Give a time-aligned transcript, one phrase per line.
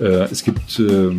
[0.00, 1.12] Äh, es gibt äh, äh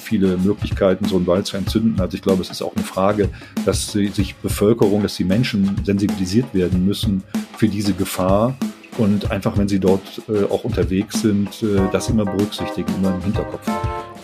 [0.00, 2.00] viele Möglichkeiten, so einen Wald zu entzünden.
[2.00, 3.30] Also ich glaube, es ist auch eine Frage,
[3.64, 7.22] dass sich Bevölkerung, dass die Menschen sensibilisiert werden müssen
[7.56, 8.56] für diese Gefahr
[8.98, 13.68] und einfach, wenn sie dort auch unterwegs sind, das immer berücksichtigen, immer im Hinterkopf.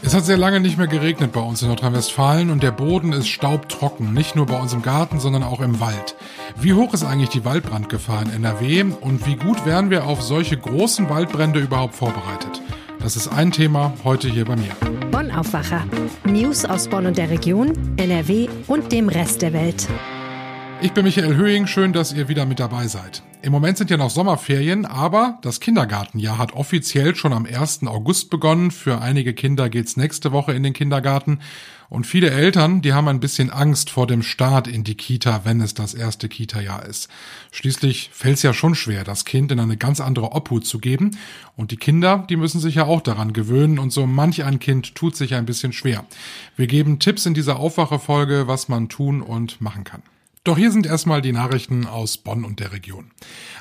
[0.02, 3.28] Es hat sehr lange nicht mehr geregnet bei uns in Nordrhein-Westfalen und der Boden ist
[3.28, 6.16] staubtrocken, nicht nur bei uns im Garten, sondern auch im Wald.
[6.58, 10.56] Wie hoch ist eigentlich die Waldbrandgefahr in NRW und wie gut wären wir auf solche
[10.56, 12.62] großen Waldbrände überhaupt vorbereitet?
[13.02, 14.72] Das ist ein Thema heute hier bei mir.
[15.10, 15.84] Bonn Aufwacher.
[16.24, 19.88] News aus Bonn und der Region, NRW und dem Rest der Welt.
[20.82, 23.22] Ich bin Michael Höhing, schön, dass ihr wieder mit dabei seid.
[23.42, 27.86] Im Moment sind ja noch Sommerferien, aber das Kindergartenjahr hat offiziell schon am 1.
[27.86, 28.70] August begonnen.
[28.70, 31.40] Für einige Kinder geht's nächste Woche in den Kindergarten.
[31.90, 35.60] Und viele Eltern, die haben ein bisschen Angst vor dem Start in die Kita, wenn
[35.60, 37.10] es das erste Kita-Jahr ist.
[37.50, 41.18] Schließlich fällt es ja schon schwer, das Kind in eine ganz andere Obhut zu geben.
[41.56, 43.78] Und die Kinder, die müssen sich ja auch daran gewöhnen.
[43.78, 46.06] Und so manch ein Kind tut sich ein bisschen schwer.
[46.56, 50.02] Wir geben Tipps in dieser Aufwachefolge, was man tun und machen kann.
[50.42, 53.10] Doch hier sind erstmal die Nachrichten aus Bonn und der Region.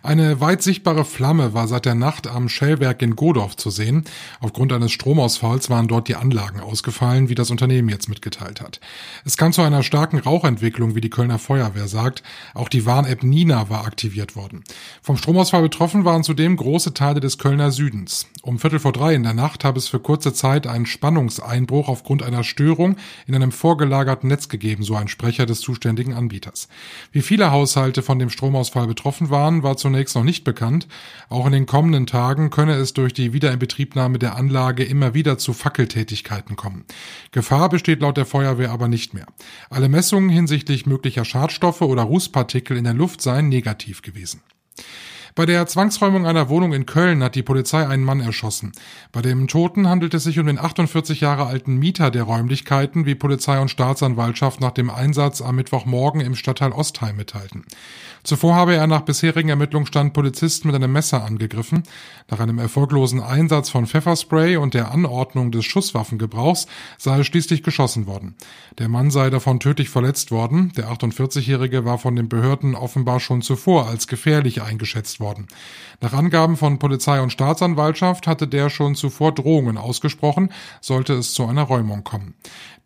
[0.01, 4.05] Eine weit sichtbare Flamme war seit der Nacht am Schellwerk in Godorf zu sehen.
[4.39, 8.79] Aufgrund eines Stromausfalls waren dort die Anlagen ausgefallen, wie das Unternehmen jetzt mitgeteilt hat.
[9.25, 12.23] Es kam zu einer starken Rauchentwicklung, wie die Kölner Feuerwehr sagt.
[12.53, 14.63] Auch die Warn-App Nina war aktiviert worden.
[15.01, 18.27] Vom Stromausfall betroffen waren zudem große Teile des Kölner Südens.
[18.41, 22.23] Um Viertel vor drei in der Nacht habe es für kurze Zeit einen Spannungseinbruch aufgrund
[22.23, 22.95] einer Störung
[23.27, 26.68] in einem vorgelagerten Netz gegeben, so ein Sprecher des zuständigen Anbieters.
[27.11, 30.87] Wie viele Haushalte von dem Stromausfall betroffen waren, war zunächst noch nicht bekannt.
[31.29, 35.53] Auch in den kommenden Tagen könne es durch die Wiederinbetriebnahme der Anlage immer wieder zu
[35.53, 36.85] Fackeltätigkeiten kommen.
[37.31, 39.25] Gefahr besteht laut der Feuerwehr aber nicht mehr.
[39.69, 44.41] Alle Messungen hinsichtlich möglicher Schadstoffe oder Rußpartikel in der Luft seien negativ gewesen.
[45.39, 48.73] Bei der Zwangsräumung einer Wohnung in Köln hat die Polizei einen Mann erschossen.
[49.13, 53.15] Bei dem Toten handelt es sich um den 48 Jahre alten Mieter der Räumlichkeiten, wie
[53.15, 57.63] Polizei und Staatsanwaltschaft nach dem Einsatz am Mittwochmorgen im Stadtteil Ostheim mitteilten.
[58.29, 61.81] Zuvor habe er nach bisherigen Ermittlungsstand Polizisten mit einem Messer angegriffen.
[62.29, 66.67] Nach einem erfolglosen Einsatz von Pfefferspray und der Anordnung des Schusswaffengebrauchs
[66.99, 68.35] sei schließlich geschossen worden.
[68.77, 70.71] Der Mann sei davon tödlich verletzt worden.
[70.77, 75.47] Der 48-Jährige war von den Behörden offenbar schon zuvor als gefährlich eingeschätzt worden worden.
[76.01, 80.49] Nach Angaben von Polizei und Staatsanwaltschaft hatte der schon zuvor Drohungen ausgesprochen,
[80.81, 82.35] sollte es zu einer Räumung kommen.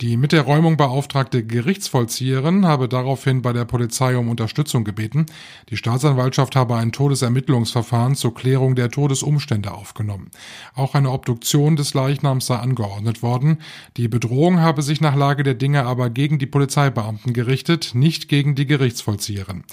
[0.01, 5.27] Die mit der Räumung beauftragte Gerichtsvollzieherin habe daraufhin bei der Polizei um Unterstützung gebeten.
[5.69, 10.29] Die Staatsanwaltschaft habe ein Todesermittlungsverfahren zur Klärung der Todesumstände aufgenommen.
[10.75, 13.59] Auch eine Obduktion des Leichnams sei angeordnet worden.
[13.97, 18.55] Die Bedrohung habe sich nach Lage der Dinge aber gegen die Polizeibeamten gerichtet, nicht gegen
[18.55, 19.63] die Gerichtsvollzieherin.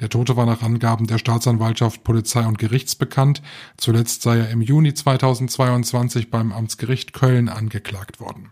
[0.00, 3.42] Der Tote war nach Angaben der Staatsanwaltschaft, Polizei und Gerichts bekannt.
[3.76, 8.50] Zuletzt sei er im Juni 2022 beim Amtsgericht Köln angeklagt worden.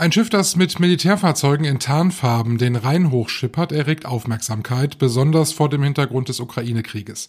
[0.00, 5.82] Ein Schiff, das mit Militärfahrzeugen in Tarnfarben den Rhein hochschippert, erregt Aufmerksamkeit, besonders vor dem
[5.82, 7.28] Hintergrund des Ukraine-Krieges.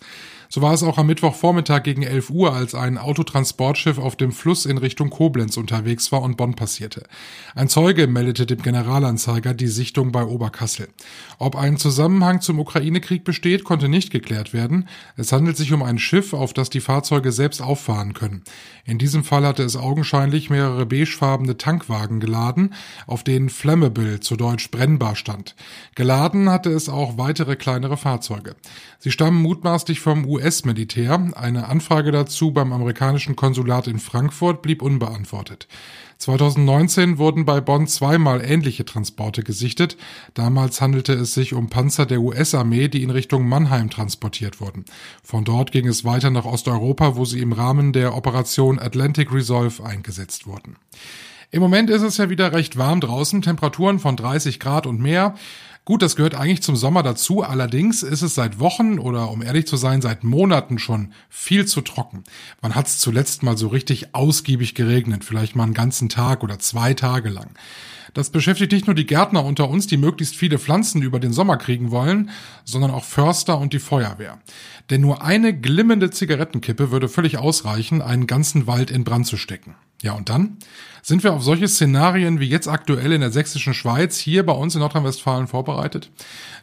[0.52, 4.68] So war es auch am Mittwochvormittag gegen 11 Uhr, als ein Autotransportschiff auf dem Fluss
[4.68, 7.06] in Richtung Koblenz unterwegs war und Bonn passierte.
[7.56, 10.90] Ein Zeuge meldete dem Generalanzeiger die Sichtung bei Oberkassel.
[11.40, 14.88] Ob ein Zusammenhang zum Ukraine-Krieg besteht, konnte nicht geklärt werden.
[15.18, 18.44] Es handelt sich um ein Schiff, auf das die Fahrzeuge selbst auffahren können.
[18.86, 22.58] In diesem Fall hatte es augenscheinlich mehrere beigefarbene Tankwagen geladen,
[23.07, 25.55] auf denen Flammable, zu Deutsch brennbar stand.
[25.95, 28.55] Geladen hatte es auch weitere kleinere Fahrzeuge.
[28.99, 31.31] Sie stammen mutmaßlich vom US-Militär.
[31.35, 35.67] Eine Anfrage dazu beim amerikanischen Konsulat in Frankfurt blieb unbeantwortet.
[36.19, 39.95] 2019 wurden bei Bonn zweimal ähnliche Transporte gesichtet.
[40.33, 44.83] Damals handelte es sich um Panzer der US-Armee, die in Richtung Mannheim transportiert wurden.
[45.23, 49.81] Von dort ging es weiter nach Osteuropa, wo sie im Rahmen der Operation Atlantic Resolve
[49.81, 50.75] eingesetzt wurden.
[51.51, 55.33] Im Moment ist es ja wieder recht warm draußen, Temperaturen von 30 Grad und mehr.
[55.83, 59.65] Gut, das gehört eigentlich zum Sommer dazu, allerdings ist es seit Wochen oder um ehrlich
[59.65, 62.23] zu sein, seit Monaten schon viel zu trocken.
[62.61, 65.24] Wann hat es zuletzt mal so richtig ausgiebig geregnet?
[65.24, 67.50] Vielleicht mal einen ganzen Tag oder zwei Tage lang.
[68.13, 71.57] Das beschäftigt nicht nur die Gärtner unter uns, die möglichst viele Pflanzen über den Sommer
[71.57, 72.29] kriegen wollen,
[72.63, 74.38] sondern auch Förster und die Feuerwehr.
[74.91, 79.74] Denn nur eine glimmende Zigarettenkippe würde völlig ausreichen, einen ganzen Wald in Brand zu stecken.
[80.01, 80.57] Ja, und dann?
[81.01, 84.75] Sind wir auf solche Szenarien wie jetzt aktuell in der sächsischen Schweiz hier bei uns
[84.75, 86.12] in Nordrhein-Westfalen vorbereitet?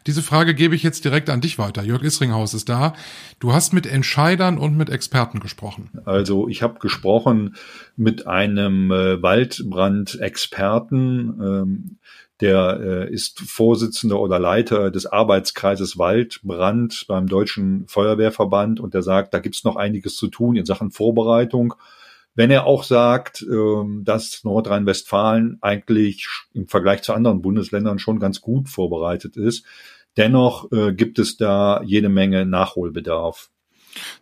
[0.07, 1.83] Diese Frage gebe ich jetzt direkt an dich weiter.
[1.83, 2.93] Jörg Isringhaus ist da.
[3.39, 5.89] Du hast mit Entscheidern und mit Experten gesprochen.
[6.05, 7.55] Also ich habe gesprochen
[7.95, 11.39] mit einem äh, Waldbrandexperten.
[11.41, 11.97] Ähm,
[12.39, 19.33] der äh, ist Vorsitzender oder Leiter des Arbeitskreises Waldbrand beim Deutschen Feuerwehrverband und der sagt,
[19.33, 21.73] da gibt's noch einiges zu tun in Sachen Vorbereitung
[22.37, 28.41] wenn er auch sagt, ähm, dass Nordrhein-Westfalen eigentlich im Vergleich zu anderen Bundesländern schon ganz
[28.41, 29.65] gut vorbereitet ist.
[30.17, 33.49] Dennoch äh, gibt es da jede Menge Nachholbedarf.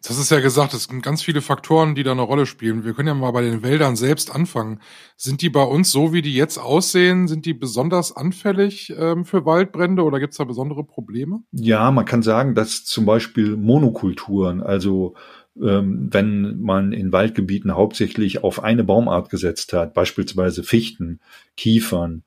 [0.01, 2.85] Das ist ja gesagt, es sind ganz viele Faktoren, die da eine Rolle spielen.
[2.85, 4.79] Wir können ja mal bei den Wäldern selbst anfangen.
[5.17, 9.45] Sind die bei uns so, wie die jetzt aussehen, sind die besonders anfällig ähm, für
[9.45, 11.41] Waldbrände oder gibt es da besondere Probleme?
[11.51, 15.15] Ja, man kann sagen, dass zum Beispiel Monokulturen, also
[15.55, 21.19] wenn man in Waldgebieten hauptsächlich auf eine Baumart gesetzt hat, beispielsweise Fichten,
[21.55, 22.23] Kiefern,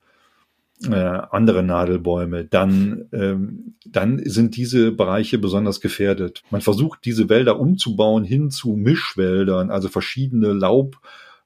[0.87, 6.43] äh, andere Nadelbäume, dann, ähm, dann sind diese Bereiche besonders gefährdet.
[6.51, 10.97] Man versucht, diese Wälder umzubauen hin zu Mischwäldern, also verschiedene Laub,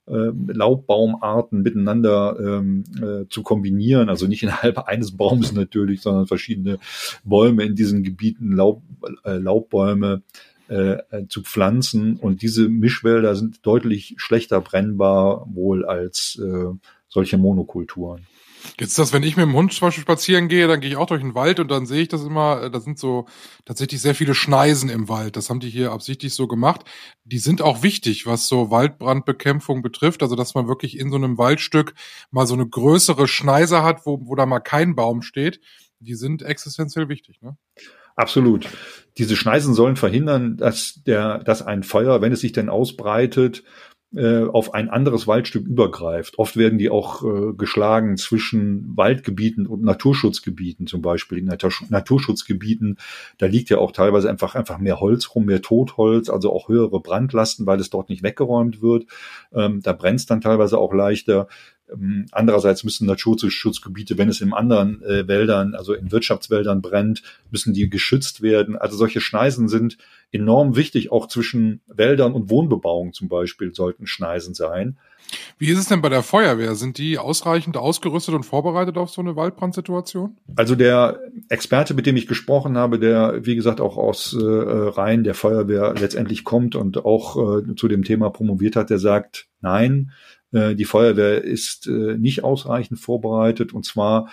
[0.05, 6.77] äh, Laubbaumarten miteinander ähm, äh, zu kombinieren, also nicht innerhalb eines Baumes natürlich, sondern verschiedene
[7.23, 8.83] Bäume in diesen Gebieten, Laub,
[9.23, 10.21] äh, Laubbäume
[10.69, 12.15] äh, äh, zu pflanzen.
[12.15, 16.73] Und diese Mischwälder sind deutlich schlechter brennbar wohl als äh,
[17.09, 18.25] solche Monokulturen.
[18.79, 21.05] Jetzt das, wenn ich mit dem Hund zum Beispiel spazieren gehe, dann gehe ich auch
[21.05, 23.27] durch den Wald und dann sehe ich das immer, äh, da sind so
[23.65, 25.35] tatsächlich sehr viele Schneisen im Wald.
[25.35, 26.81] Das haben die hier absichtlich so gemacht.
[27.25, 30.23] Die sind auch wichtig, was so Waldbrandbekämpfung betrifft.
[30.23, 31.93] Also, dass man wirklich in so einem Waldstück
[32.31, 35.59] mal so eine größere Schneise hat, wo, wo da mal kein Baum steht.
[35.99, 37.57] Die sind existenziell wichtig, ne?
[38.15, 38.67] Absolut.
[39.17, 43.63] Diese Schneisen sollen verhindern, dass der, dass ein Feuer, wenn es sich denn ausbreitet,
[44.15, 46.37] äh, auf ein anderes Waldstück übergreift.
[46.37, 51.45] Oft werden die auch äh, geschlagen zwischen Waldgebieten und Naturschutzgebieten, zum Beispiel in
[51.89, 52.99] Naturschutzgebieten.
[53.39, 56.99] Da liegt ja auch teilweise einfach einfach mehr Holz rum, mehr Totholz, also auch höhere
[56.99, 59.05] Brandlasten, weil es dort nicht weggeräumt wird.
[59.51, 61.47] Ähm, da brennt es dann teilweise auch leichter.
[61.91, 67.73] Ähm, andererseits müssen Naturschutzgebiete, wenn es in anderen äh, Wäldern, also in Wirtschaftswäldern brennt, müssen
[67.73, 68.77] die geschützt werden.
[68.77, 69.97] Also solche Schneisen sind
[70.31, 71.11] enorm wichtig.
[71.11, 74.97] Auch zwischen Wäldern und Wohnbebauung zum Beispiel sollten Schneisen sein.
[75.57, 76.75] Wie ist es denn bei der Feuerwehr?
[76.75, 80.37] Sind die ausreichend ausgerüstet und vorbereitet auf so eine Waldbrandsituation?
[80.55, 81.19] Also der
[81.49, 85.93] Experte, mit dem ich gesprochen habe, der wie gesagt auch aus äh, Reihen der Feuerwehr
[85.97, 90.11] letztendlich kommt und auch äh, zu dem Thema promoviert hat, der sagt, nein,
[90.53, 94.29] die Feuerwehr ist äh, nicht ausreichend vorbereitet und zwar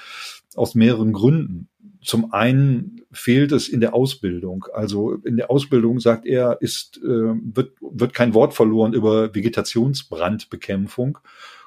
[0.54, 1.68] aus mehreren Gründen.
[2.02, 4.66] Zum einen fehlt es in der Ausbildung.
[4.72, 11.18] Also in der Ausbildung, sagt er, ist, äh, wird, wird kein Wort verloren über Vegetationsbrandbekämpfung.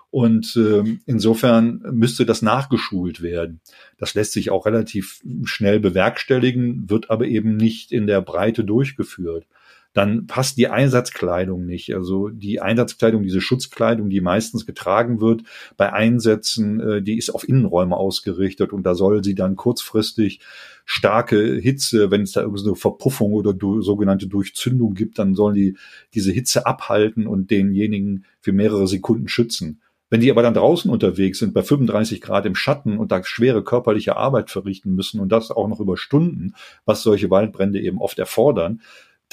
[0.10, 3.62] Und äh, insofern müsste das nachgeschult werden.
[3.98, 9.48] Das lässt sich auch relativ schnell bewerkstelligen, wird aber eben nicht in der Breite durchgeführt
[9.94, 11.94] dann passt die Einsatzkleidung nicht.
[11.96, 15.44] Also die Einsatzkleidung, diese Schutzkleidung, die meistens getragen wird
[15.78, 20.40] bei Einsätzen, äh, die ist auf Innenräume ausgerichtet und da soll sie dann kurzfristig
[20.86, 25.78] starke Hitze, wenn es da irgendeine Verpuffung oder sogenannte Durchzündung gibt, dann sollen die
[26.14, 29.80] diese Hitze abhalten und denjenigen für mehrere Sekunden schützen.
[30.10, 33.64] Wenn die aber dann draußen unterwegs sind, bei 35 Grad im Schatten und da schwere
[33.64, 36.54] körperliche Arbeit verrichten müssen und das auch noch über Stunden,
[36.86, 38.82] was solche Waldbrände eben oft erfordern,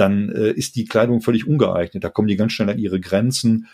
[0.00, 2.02] dann äh, ist die Kleidung völlig ungeeignet.
[2.02, 3.68] Da kommen die ganz schnell an ihre Grenzen,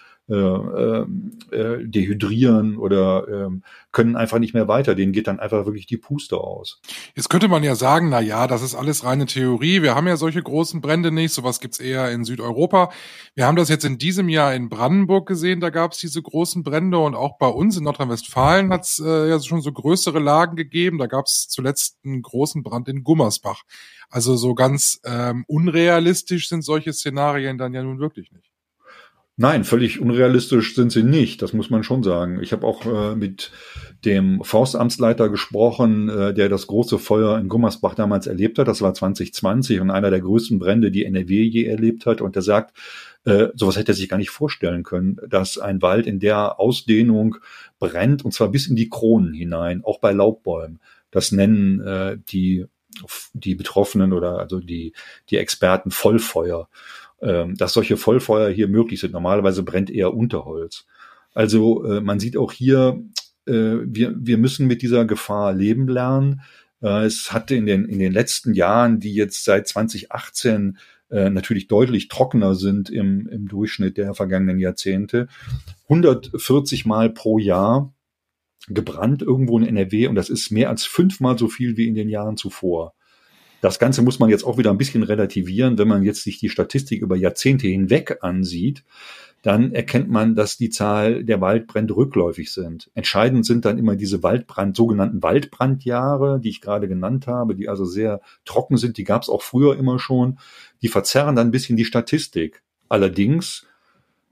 [1.87, 3.49] dehydrieren oder äh,
[3.93, 4.97] können einfach nicht mehr weiter.
[4.97, 6.81] Denen geht dann einfach wirklich die Puste aus.
[7.15, 9.83] Jetzt könnte man ja sagen, na ja, das ist alles reine Theorie.
[9.83, 11.33] Wir haben ja solche großen Brände nicht.
[11.33, 12.91] Sowas gibt's eher in Südeuropa.
[13.35, 15.61] Wir haben das jetzt in diesem Jahr in Brandenburg gesehen.
[15.61, 19.61] Da gab's diese großen Brände und auch bei uns in Nordrhein-Westfalen hat's äh, ja schon
[19.61, 20.99] so größere Lagen gegeben.
[20.99, 23.63] Da gab's zuletzt einen großen Brand in Gummersbach.
[24.11, 28.56] Also so ganz ähm, unrealistisch sind solche Szenarien dann ja nun wirklich nicht.
[29.39, 32.41] Nein, völlig unrealistisch sind sie nicht, das muss man schon sagen.
[32.43, 33.53] Ich habe auch äh, mit
[34.03, 38.67] dem Forstamtsleiter gesprochen, äh, der das große Feuer in Gummersbach damals erlebt hat.
[38.67, 42.23] Das war 2020 und einer der größten Brände, die NRW je erlebt hat.
[42.23, 42.79] Und der sagt,
[43.25, 47.37] äh, sowas hätte er sich gar nicht vorstellen können, dass ein Wald in der Ausdehnung
[47.79, 50.81] brennt und zwar bis in die Kronen hinein, auch bei Laubbäumen.
[51.11, 52.65] Das nennen äh, die
[53.35, 54.95] die Betroffenen oder also die,
[55.29, 56.69] die Experten Vollfeuer,
[57.55, 59.13] dass solche Vollfeuer hier möglich sind.
[59.13, 60.87] Normalerweise brennt eher Unterholz.
[61.35, 63.03] Also äh, man sieht auch hier,
[63.47, 66.41] äh, wir, wir müssen mit dieser Gefahr leben lernen.
[66.83, 70.79] Äh, es hatte in den, in den letzten Jahren, die jetzt seit 2018
[71.11, 75.29] äh, natürlich deutlich trockener sind im, im Durchschnitt der vergangenen Jahrzehnte,
[75.85, 77.93] 140 Mal pro Jahr
[78.69, 82.09] gebrannt irgendwo in NRW und das ist mehr als fünfmal so viel wie in den
[82.09, 82.95] Jahren zuvor.
[83.67, 85.77] Das Ganze muss man jetzt auch wieder ein bisschen relativieren.
[85.77, 88.85] Wenn man jetzt sich die Statistik über Jahrzehnte hinweg ansieht,
[89.43, 92.93] dann erkennt man, dass die Zahl der Waldbrände rückläufig sind.
[92.95, 97.85] Entscheidend sind dann immer diese Waldbrand, sogenannten Waldbrandjahre, die ich gerade genannt habe, die also
[97.85, 98.99] sehr trocken sind.
[98.99, 100.39] Die gab es auch früher immer schon.
[100.81, 102.63] Die verzerren dann ein bisschen die Statistik.
[102.89, 103.67] Allerdings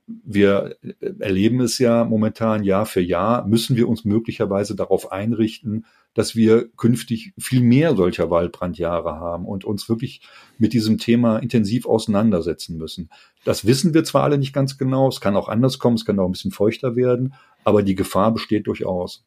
[0.06, 0.76] wir
[1.18, 6.68] erleben es ja momentan Jahr für Jahr, müssen wir uns möglicherweise darauf einrichten, dass wir
[6.76, 10.22] künftig viel mehr solcher Waldbrandjahre haben und uns wirklich
[10.58, 13.10] mit diesem Thema intensiv auseinandersetzen müssen.
[13.44, 16.18] Das wissen wir zwar alle nicht ganz genau, es kann auch anders kommen, es kann
[16.18, 19.24] auch ein bisschen feuchter werden, aber die Gefahr besteht durchaus.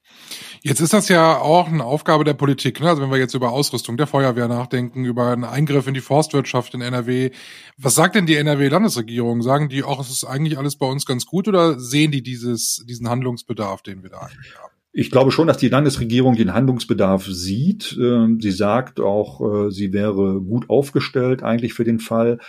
[0.62, 2.80] Jetzt ist das ja auch eine Aufgabe der Politik.
[2.80, 2.90] Ne?
[2.90, 6.74] Also wenn wir jetzt über Ausrüstung der Feuerwehr nachdenken, über einen Eingriff in die Forstwirtschaft
[6.74, 7.32] in NRW.
[7.78, 9.42] Was sagt denn die NRW-Landesregierung?
[9.42, 12.84] Sagen die auch, es ist eigentlich alles bei uns ganz gut oder sehen die dieses,
[12.88, 14.77] diesen Handlungsbedarf, den wir da eigentlich haben?
[15.00, 17.96] Ich glaube schon, dass die Landesregierung den Handlungsbedarf sieht.
[18.02, 22.40] Ähm, sie sagt auch, äh, sie wäre gut aufgestellt eigentlich für den Fall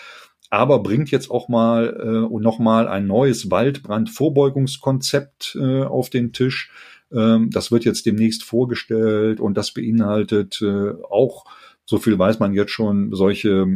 [0.50, 6.70] aber bringt jetzt auch mal äh, und nochmal ein neues Waldbrandvorbeugungskonzept äh, auf den Tisch.
[7.12, 11.44] Ähm, das wird jetzt demnächst vorgestellt und das beinhaltet äh, auch,
[11.84, 13.66] so viel weiß man jetzt schon, solche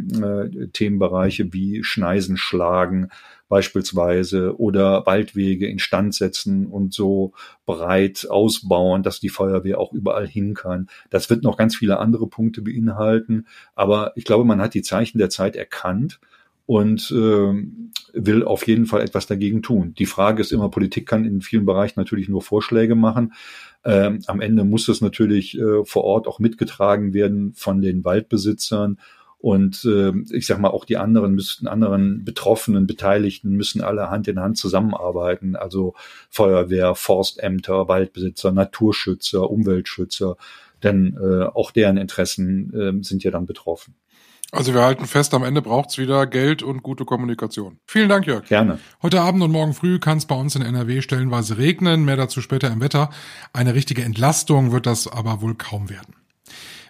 [0.72, 3.08] Themenbereiche wie Schneisen schlagen
[3.52, 7.34] beispielsweise oder Waldwege instand setzen und so
[7.66, 10.88] breit ausbauen, dass die Feuerwehr auch überall hin kann.
[11.10, 15.18] Das wird noch ganz viele andere Punkte beinhalten, aber ich glaube, man hat die Zeichen
[15.18, 16.18] der Zeit erkannt
[16.64, 17.52] und äh,
[18.14, 19.92] will auf jeden Fall etwas dagegen tun.
[19.98, 23.34] Die Frage ist immer, Politik kann in vielen Bereichen natürlich nur Vorschläge machen.
[23.84, 28.96] Ähm, am Ende muss das natürlich äh, vor Ort auch mitgetragen werden von den Waldbesitzern.
[29.42, 34.28] Und äh, ich sag mal, auch die anderen müssten, anderen Betroffenen, Beteiligten müssen alle Hand
[34.28, 35.56] in Hand zusammenarbeiten.
[35.56, 35.94] Also
[36.30, 40.36] Feuerwehr, Forstämter, Waldbesitzer, Naturschützer, Umweltschützer.
[40.84, 43.96] Denn äh, auch deren Interessen äh, sind ja dann betroffen.
[44.52, 47.80] Also wir halten fest, am Ende braucht's wieder Geld und gute Kommunikation.
[47.86, 48.46] Vielen Dank, Jörg.
[48.46, 48.78] Gerne.
[49.02, 52.40] Heute Abend und morgen früh kann es bei uns in NRW stellenweise regnen, mehr dazu
[52.40, 53.10] später im Wetter.
[53.52, 56.14] Eine richtige Entlastung wird das aber wohl kaum werden.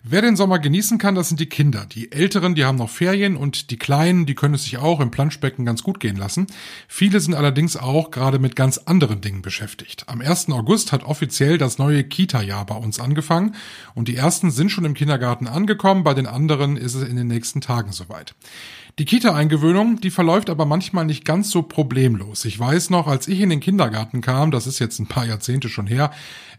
[0.04, 1.86] Wer den Sommer genießen kann, das sind die Kinder.
[1.86, 5.12] Die Älteren, die haben noch Ferien und die Kleinen, die können es sich auch im
[5.12, 6.48] Planschbecken ganz gut gehen lassen.
[6.88, 10.08] Viele sind allerdings auch gerade mit ganz anderen Dingen beschäftigt.
[10.08, 10.50] Am 1.
[10.50, 13.54] August hat offiziell das neue Kita-Jahr bei uns angefangen
[13.94, 17.28] und die ersten sind schon im Kindergarten angekommen, bei den anderen ist es in den
[17.28, 18.34] nächsten Tagen soweit.
[18.98, 22.44] Die Kita-Eingewöhnung, die verläuft aber manchmal nicht ganz so problemlos.
[22.44, 25.70] Ich weiß noch, als ich in den Kindergarten kam, das ist jetzt ein paar Jahrzehnte
[25.70, 26.10] schon her,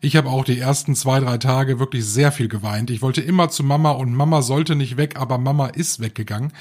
[0.01, 2.89] ich habe auch die ersten zwei, drei Tage wirklich sehr viel geweint.
[2.89, 6.53] Ich wollte immer zu Mama und Mama sollte nicht weg, aber Mama ist weggegangen.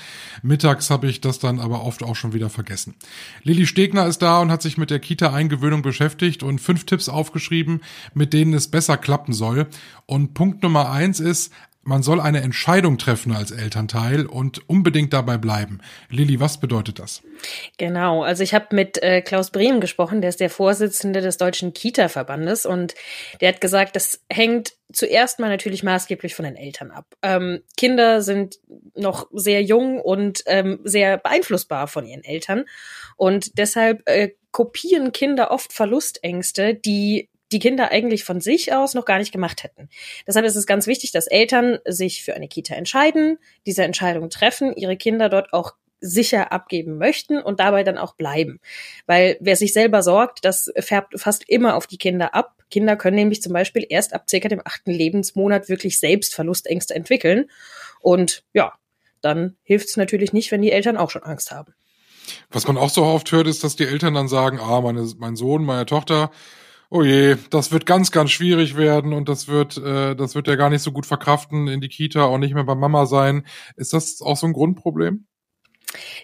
[0.42, 2.94] Mittags habe ich das dann aber oft auch schon wieder vergessen.
[3.42, 7.80] Lilly Stegner ist da und hat sich mit der Kita-Eingewöhnung beschäftigt und fünf Tipps aufgeschrieben,
[8.14, 9.66] mit denen es besser klappen soll.
[10.06, 11.52] Und Punkt Nummer eins ist,
[11.84, 15.80] man soll eine Entscheidung treffen als Elternteil und unbedingt dabei bleiben.
[16.10, 17.22] Lilly, was bedeutet das?
[17.76, 21.72] Genau, also ich habe mit äh, Klaus Brehm gesprochen, der ist der Vorsitzende des Deutschen
[21.72, 22.94] Kita-Verbandes und
[23.40, 27.06] der hat gesagt, das hängt zuerst mal natürlich maßgeblich von den Eltern ab.
[27.22, 28.58] Ähm, Kinder sind
[28.94, 32.64] noch sehr jung und ähm, sehr beeinflussbar von ihren Eltern
[33.16, 39.04] und deshalb äh, kopieren Kinder oft Verlustängste, die die Kinder eigentlich von sich aus noch
[39.04, 39.88] gar nicht gemacht hätten.
[40.26, 44.74] Deshalb ist es ganz wichtig, dass Eltern sich für eine Kita entscheiden, diese Entscheidung treffen,
[44.74, 48.60] ihre Kinder dort auch sicher abgeben möchten und dabei dann auch bleiben.
[49.06, 52.56] Weil wer sich selber sorgt, das färbt fast immer auf die Kinder ab.
[52.70, 57.48] Kinder können nämlich zum Beispiel erst ab circa dem achten Lebensmonat wirklich selbst Verlustängste entwickeln.
[58.00, 58.72] Und ja,
[59.20, 61.72] dann hilft es natürlich nicht, wenn die Eltern auch schon Angst haben.
[62.50, 65.36] Was man auch so oft hört, ist, dass die Eltern dann sagen, ah, meine, mein
[65.36, 66.30] Sohn, meine Tochter,
[66.92, 70.56] oh je, das wird ganz, ganz schwierig werden und das wird, äh, das wird ja
[70.56, 73.46] gar nicht so gut verkraften in die Kita, auch nicht mehr bei Mama sein.
[73.76, 75.26] Ist das auch so ein Grundproblem?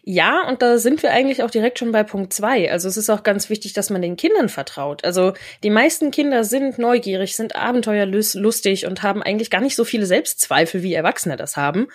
[0.02, 2.70] Ja, und da sind wir eigentlich auch direkt schon bei Punkt zwei.
[2.70, 5.04] Also es ist auch ganz wichtig, dass man den Kindern vertraut.
[5.04, 5.32] Also
[5.62, 10.82] die meisten Kinder sind neugierig, sind abenteuerlustig und haben eigentlich gar nicht so viele Selbstzweifel,
[10.82, 11.88] wie Erwachsene das haben.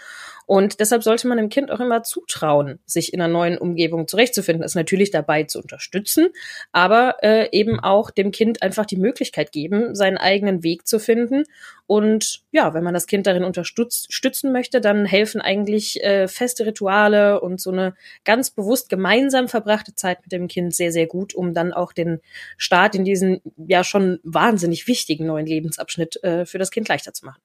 [0.45, 4.63] Und deshalb sollte man dem Kind auch immer zutrauen, sich in einer neuen Umgebung zurechtzufinden,
[4.63, 6.29] es natürlich dabei zu unterstützen,
[6.71, 11.43] aber äh, eben auch dem Kind einfach die Möglichkeit geben, seinen eigenen Weg zu finden.
[11.85, 17.41] Und ja, wenn man das Kind darin unterstützen möchte, dann helfen eigentlich äh, feste Rituale
[17.41, 21.53] und so eine ganz bewusst gemeinsam verbrachte Zeit mit dem Kind sehr, sehr gut, um
[21.53, 22.19] dann auch den
[22.57, 27.25] Start in diesen ja schon wahnsinnig wichtigen neuen Lebensabschnitt äh, für das Kind leichter zu
[27.25, 27.41] machen.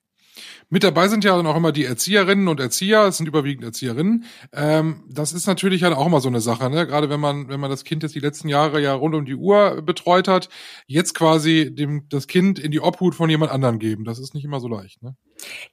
[0.68, 4.24] Mit dabei sind ja dann auch immer die Erzieherinnen und Erzieher, es sind überwiegend Erzieherinnen.
[4.52, 6.86] Ähm, das ist natürlich halt auch immer so eine Sache, ne?
[6.86, 9.34] Gerade wenn man, wenn man das Kind jetzt die letzten Jahre ja rund um die
[9.34, 10.48] Uhr betreut hat,
[10.86, 14.04] jetzt quasi dem das Kind in die Obhut von jemand anderen geben.
[14.04, 15.16] Das ist nicht immer so leicht, ne?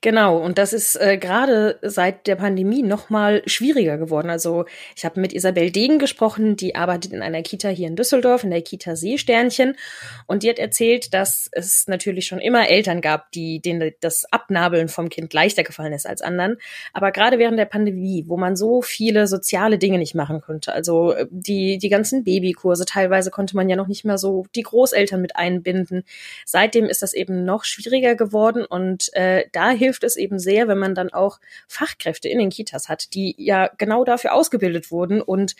[0.02, 4.30] Genau, und das ist äh, gerade seit der Pandemie noch mal schwieriger geworden.
[4.30, 8.44] Also ich habe mit Isabel Degen gesprochen, die arbeitet in einer Kita hier in Düsseldorf,
[8.44, 9.76] in der Kita Seesternchen.
[10.28, 14.88] Und die hat erzählt, dass es natürlich schon immer Eltern gab, die denen das Abnabeln
[14.88, 16.58] vom Kind leichter gefallen ist als anderen.
[16.94, 21.14] Aber gerade während der Pandemie, wo man so viele soziale Dinge nicht machen konnte, also
[21.14, 25.22] äh, die, die ganzen Babykurse, teilweise konnte man ja noch nicht mehr so die Großeltern
[25.22, 26.04] mit einbinden.
[26.46, 30.78] Seitdem ist das eben noch schwieriger geworden und äh, da hilft es eben sehr, wenn
[30.78, 35.56] man dann auch Fachkräfte in den Kitas hat, die ja genau dafür ausgebildet wurden und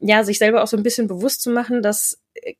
[0.00, 2.54] ja, sich selber auch so ein bisschen bewusst zu machen, dass äh,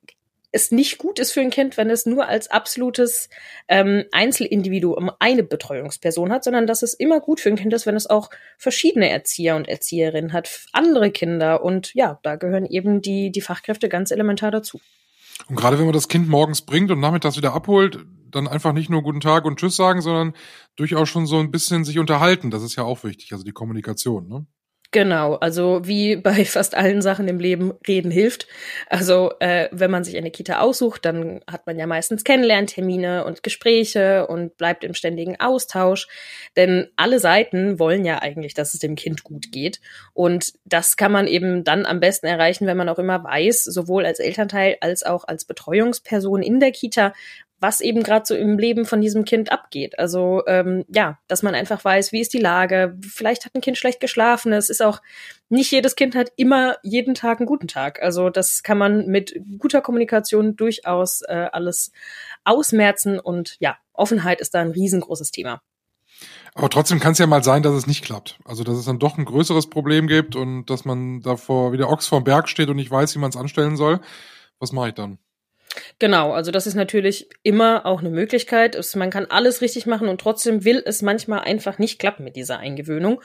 [0.52, 3.28] es nicht gut ist für ein Kind, wenn es nur als absolutes
[3.68, 7.96] ähm, Einzelindividuum eine Betreuungsperson hat, sondern dass es immer gut für ein Kind ist, wenn
[7.96, 13.30] es auch verschiedene Erzieher und Erzieherinnen hat, andere Kinder und ja, da gehören eben die,
[13.30, 14.80] die Fachkräfte ganz elementar dazu.
[15.48, 17.98] Und gerade wenn man das Kind morgens bringt und nachmittags wieder abholt,
[18.30, 20.34] dann einfach nicht nur guten Tag und Tschüss sagen, sondern
[20.76, 22.50] durchaus schon so ein bisschen sich unterhalten.
[22.50, 24.46] Das ist ja auch wichtig, also die Kommunikation, ne?
[24.92, 28.46] Genau, also wie bei fast allen Sachen im Leben, reden hilft.
[28.88, 33.42] Also äh, wenn man sich eine Kita aussucht, dann hat man ja meistens Kennenlerntermine und
[33.42, 36.08] Gespräche und bleibt im ständigen Austausch.
[36.56, 39.80] Denn alle Seiten wollen ja eigentlich, dass es dem Kind gut geht.
[40.14, 44.06] Und das kann man eben dann am besten erreichen, wenn man auch immer weiß, sowohl
[44.06, 47.12] als Elternteil als auch als Betreuungsperson in der Kita,
[47.66, 49.98] was eben gerade so im Leben von diesem Kind abgeht.
[49.98, 52.96] Also ähm, ja, dass man einfach weiß, wie ist die Lage.
[53.00, 54.52] Vielleicht hat ein Kind schlecht geschlafen.
[54.52, 55.02] Es ist auch
[55.48, 58.00] nicht jedes Kind hat immer jeden Tag einen guten Tag.
[58.00, 61.90] Also das kann man mit guter Kommunikation durchaus äh, alles
[62.44, 65.60] ausmerzen und ja, Offenheit ist da ein riesengroßes Thema.
[66.54, 68.38] Aber trotzdem kann es ja mal sein, dass es nicht klappt.
[68.44, 71.90] Also dass es dann doch ein größeres Problem gibt und dass man davor wie der
[71.90, 73.98] Ochs vorm Berg steht und nicht weiß, wie man es anstellen soll.
[74.60, 75.18] Was mache ich dann?
[75.98, 78.74] Genau, also das ist natürlich immer auch eine Möglichkeit.
[78.74, 82.36] Es, man kann alles richtig machen und trotzdem will es manchmal einfach nicht klappen mit
[82.36, 83.20] dieser Eingewöhnung.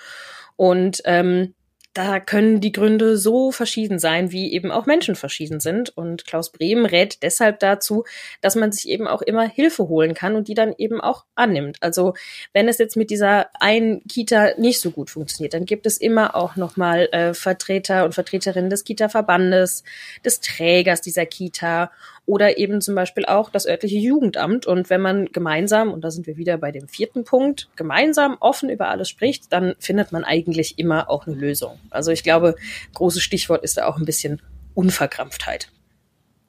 [0.55, 1.53] Und ähm,
[1.93, 5.89] da können die Gründe so verschieden sein, wie eben auch Menschen verschieden sind.
[5.89, 8.05] Und Klaus Brehm rät deshalb dazu,
[8.39, 11.77] dass man sich eben auch immer Hilfe holen kann und die dann eben auch annimmt.
[11.81, 12.13] Also
[12.53, 16.35] wenn es jetzt mit dieser einen Kita nicht so gut funktioniert, dann gibt es immer
[16.35, 19.83] auch nochmal äh, Vertreter und Vertreterinnen des Kita-Verbandes,
[20.23, 21.91] des Trägers dieser Kita
[22.25, 24.65] oder eben zum Beispiel auch das örtliche Jugendamt.
[24.65, 28.69] Und wenn man gemeinsam, und da sind wir wieder bei dem vierten Punkt, gemeinsam offen
[28.69, 31.79] über alles spricht, dann findet man eigentlich immer auch eine Lösung.
[31.89, 32.55] Also ich glaube,
[32.93, 34.41] großes Stichwort ist da auch ein bisschen
[34.73, 35.69] Unverkrampftheit.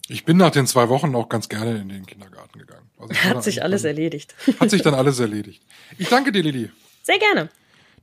[0.08, 2.90] Ich bin nach den zwei Wochen auch ganz gerne in den Kindergarten gegangen.
[2.98, 4.34] Also hat sich alles dann, erledigt.
[4.60, 5.62] Hat sich dann alles erledigt.
[5.98, 6.70] Ich danke dir, Lili.
[7.02, 7.48] Sehr gerne.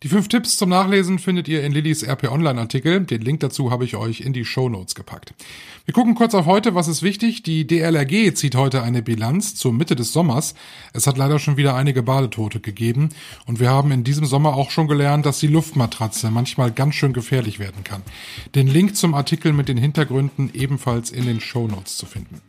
[0.01, 3.01] Die fünf Tipps zum Nachlesen findet ihr in Lillys RP Online Artikel.
[3.01, 5.33] Den Link dazu habe ich euch in die Show Notes gepackt.
[5.83, 7.43] Wir gucken kurz auf heute, was ist wichtig.
[7.43, 10.55] Die DLRG zieht heute eine Bilanz zur Mitte des Sommers.
[10.93, 13.09] Es hat leider schon wieder einige Badetote gegeben
[13.45, 17.11] und wir haben in diesem Sommer auch schon gelernt, dass die Luftmatratze manchmal ganz schön
[17.11, 18.01] gefährlich werden kann.
[18.55, 22.39] Den Link zum Artikel mit den Hintergründen ebenfalls in den Show Notes zu finden.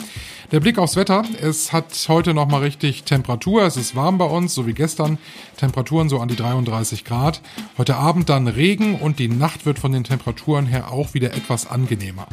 [0.52, 1.24] Der Blick aufs Wetter.
[1.40, 3.62] Es hat heute noch mal richtig Temperatur.
[3.62, 5.18] Es ist warm bei uns, so wie gestern.
[5.56, 7.39] Temperaturen so an die 33 Grad.
[7.79, 11.70] Heute Abend dann Regen und die Nacht wird von den Temperaturen her auch wieder etwas
[11.70, 12.26] angenehmer.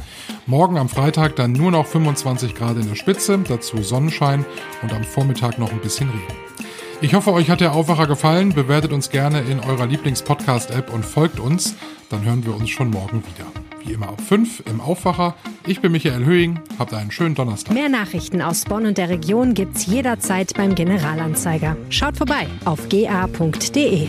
[0.45, 4.45] Morgen am Freitag dann nur noch 25 Grad in der Spitze, dazu Sonnenschein
[4.81, 6.47] und am Vormittag noch ein bisschen Regen.
[6.99, 8.53] Ich hoffe, euch hat der Aufwacher gefallen.
[8.53, 11.75] Bewertet uns gerne in eurer Lieblings-Podcast-App und folgt uns.
[12.09, 13.45] Dann hören wir uns schon morgen wieder.
[13.85, 15.35] Wie immer ab 5 im Aufwacher.
[15.67, 16.59] Ich bin Michael Höhing.
[16.79, 17.73] Habt einen schönen Donnerstag.
[17.73, 21.77] Mehr Nachrichten aus Bonn und der Region gibt's jederzeit beim Generalanzeiger.
[21.89, 24.07] Schaut vorbei auf ga.de.